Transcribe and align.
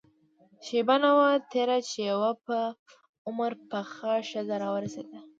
شېبه 0.65 0.95
نه 1.03 1.11
وه 1.17 1.29
تېره 1.51 1.77
چې 1.89 1.99
يوه 2.11 2.31
په 2.45 2.57
عمر 3.27 3.51
پخه 3.69 4.13
ښځه 4.29 4.55
راورسېده. 4.63 5.19